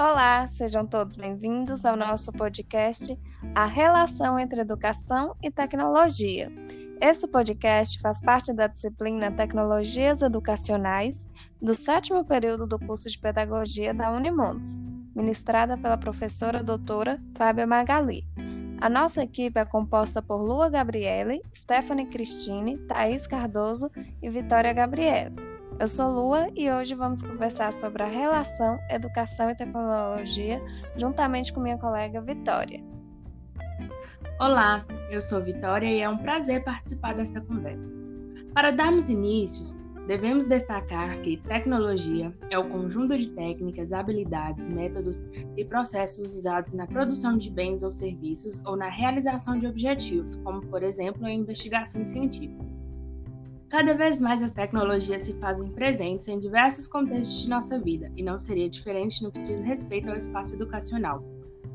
[0.00, 3.14] Olá, sejam todos bem-vindos ao nosso podcast
[3.54, 6.50] A Relação entre Educação e Tecnologia.
[6.98, 11.28] Este podcast faz parte da disciplina Tecnologias Educacionais
[11.60, 14.80] do sétimo período do curso de Pedagogia da Unimontes,
[15.14, 18.24] ministrada pela professora doutora Fábia Magali.
[18.80, 23.90] A nossa equipe é composta por Lua Gabriele, Stephanie Cristine, Thaís Cardoso
[24.22, 25.49] e Vitória Gabriele.
[25.80, 30.60] Eu sou Lua e hoje vamos conversar sobre a relação educação e tecnologia
[30.94, 32.84] juntamente com minha colega Vitória.
[34.38, 37.90] Olá, eu sou Vitória e é um prazer participar desta conversa.
[38.52, 39.74] Para darmos inícios,
[40.06, 45.24] devemos destacar que tecnologia é o conjunto de técnicas, habilidades, métodos
[45.56, 50.60] e processos usados na produção de bens ou serviços ou na realização de objetivos, como,
[50.60, 52.68] por exemplo, a investigação científica.
[53.70, 58.22] Cada vez mais as tecnologias se fazem presentes em diversos contextos de nossa vida, e
[58.22, 61.22] não seria diferente no que diz respeito ao espaço educacional.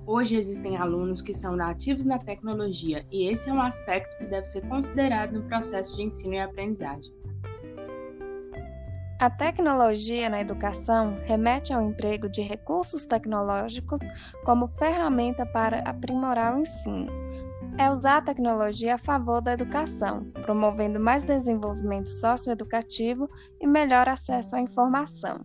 [0.06, 4.46] Hoje existem alunos que são nativos na tecnologia, e esse é um aspecto que deve
[4.46, 7.14] ser considerado no processo de ensino e aprendizagem.
[9.18, 14.02] A tecnologia na educação remete ao emprego de recursos tecnológicos
[14.44, 17.10] como ferramenta para aprimorar o ensino
[17.78, 24.56] é usar a tecnologia a favor da educação, promovendo mais desenvolvimento socioeducativo e melhor acesso
[24.56, 25.42] à informação.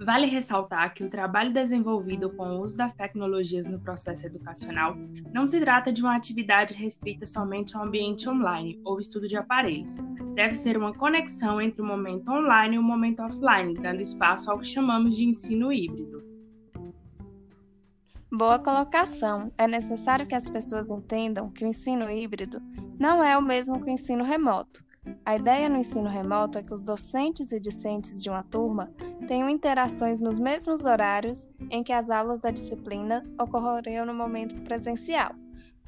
[0.00, 4.96] Vale ressaltar que o trabalho desenvolvido com o uso das tecnologias no processo educacional
[5.32, 9.96] não se trata de uma atividade restrita somente ao ambiente online ou estudo de aparelhos.
[10.34, 14.58] Deve ser uma conexão entre o momento online e o momento offline, dando espaço ao
[14.58, 16.27] que chamamos de ensino híbrido.
[18.38, 19.50] Boa colocação.
[19.58, 22.62] É necessário que as pessoas entendam que o ensino híbrido
[22.96, 24.84] não é o mesmo que o ensino remoto.
[25.24, 28.92] A ideia no ensino remoto é que os docentes e discentes de uma turma
[29.26, 35.34] tenham interações nos mesmos horários em que as aulas da disciplina ocorreriam no momento presencial.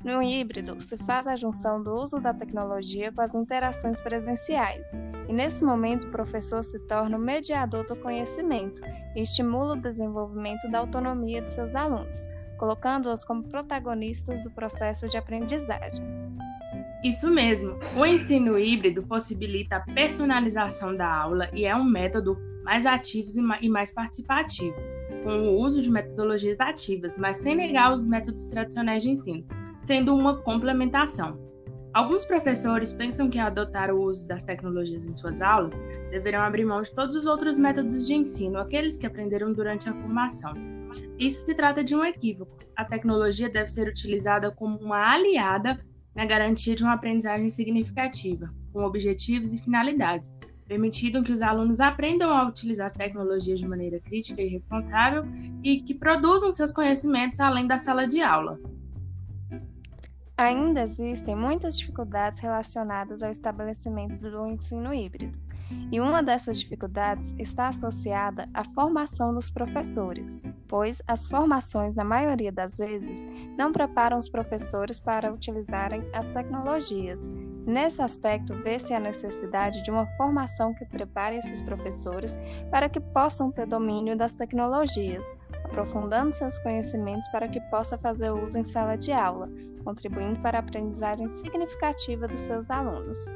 [0.03, 4.87] No híbrido, se faz a junção do uso da tecnologia com as interações presenciais,
[5.28, 8.83] e nesse momento o professor se torna o mediador do conhecimento
[9.15, 12.27] e estimula o desenvolvimento da autonomia de seus alunos,
[12.60, 16.04] colocando-os como protagonistas do processo de aprendizagem.
[17.03, 22.84] Isso mesmo, o ensino híbrido possibilita a personalização da aula e é um método mais
[22.84, 23.31] ativo
[23.62, 24.76] e mais participativo,
[25.25, 29.47] com o uso de metodologias ativas, mas sem negar os métodos tradicionais de ensino
[29.82, 31.38] sendo uma complementação.
[31.94, 35.72] Alguns professores pensam que, ao adotar o uso das tecnologias em suas aulas,
[36.10, 39.94] deverão abrir mão de todos os outros métodos de ensino, aqueles que aprenderam durante a
[39.94, 40.79] formação.
[41.19, 42.56] Isso se trata de um equívoco.
[42.77, 45.78] A tecnologia deve ser utilizada como uma aliada
[46.15, 50.33] na garantia de uma aprendizagem significativa, com objetivos e finalidades,
[50.67, 55.25] permitindo que os alunos aprendam a utilizar as tecnologias de maneira crítica e responsável
[55.62, 58.59] e que produzam seus conhecimentos além da sala de aula.
[60.37, 65.37] Ainda existem muitas dificuldades relacionadas ao estabelecimento do ensino híbrido,
[65.91, 70.38] e uma dessas dificuldades está associada à formação dos professores,
[70.69, 73.26] pois as formações, na maioria das vezes,
[73.56, 77.28] não preparam os professores para utilizarem as tecnologias.
[77.66, 82.38] Nesse aspecto, vê-se a necessidade de uma formação que prepare esses professores
[82.70, 85.25] para que possam ter domínio das tecnologias,
[85.64, 89.48] aprofundando seus conhecimentos para que possa fazer uso em sala de aula
[89.80, 93.34] contribuindo para a aprendizagem significativa dos seus alunos.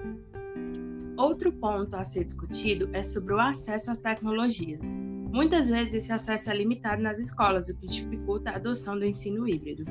[1.17, 4.91] Outro ponto a ser discutido é sobre o acesso às tecnologias.
[5.33, 9.49] Muitas vezes esse acesso é limitado nas escolas, o que dificulta a adoção do ensino
[9.49, 9.85] híbrido.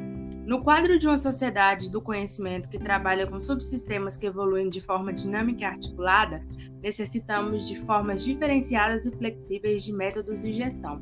[0.46, 5.14] No quadro de uma sociedade do conhecimento que trabalha com subsistemas que evoluem de forma
[5.14, 6.46] dinâmica e articulada,
[6.82, 11.02] necessitamos de formas diferenciadas e flexíveis de métodos de gestão.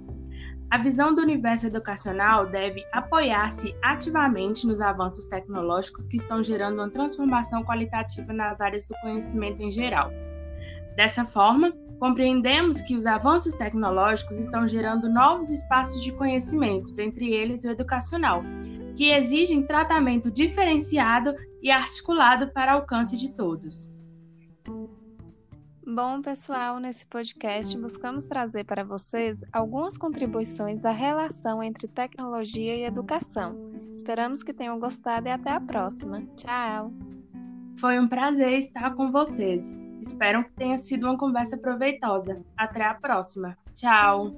[0.71, 6.89] A visão do universo educacional deve apoiar-se ativamente nos avanços tecnológicos que estão gerando uma
[6.89, 10.09] transformação qualitativa nas áreas do conhecimento em geral.
[10.95, 17.65] Dessa forma, compreendemos que os avanços tecnológicos estão gerando novos espaços de conhecimento, dentre eles
[17.65, 18.41] o educacional,
[18.95, 23.93] que exigem tratamento diferenciado e articulado para alcance de todos.
[25.93, 32.85] Bom, pessoal, nesse podcast buscamos trazer para vocês algumas contribuições da relação entre tecnologia e
[32.85, 33.57] educação.
[33.91, 36.23] Esperamos que tenham gostado e até a próxima.
[36.37, 36.93] Tchau!
[37.77, 39.81] Foi um prazer estar com vocês.
[40.01, 42.41] Espero que tenha sido uma conversa proveitosa.
[42.55, 43.57] Até a próxima.
[43.73, 44.33] Tchau!